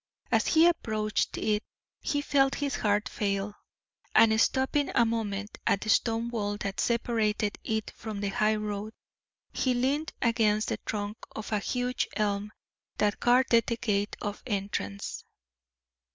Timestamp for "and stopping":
4.15-4.89